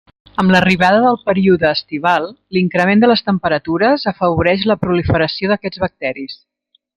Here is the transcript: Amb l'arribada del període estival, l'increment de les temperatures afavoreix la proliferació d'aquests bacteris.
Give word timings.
Amb 0.43 0.51
l'arribada 0.53 1.01
del 1.01 1.17
període 1.25 1.67
estival, 1.79 2.25
l'increment 2.57 3.03
de 3.03 3.11
les 3.11 3.23
temperatures 3.27 4.07
afavoreix 4.13 4.65
la 4.73 4.79
proliferació 4.87 5.53
d'aquests 5.53 5.85
bacteris. 5.89 6.41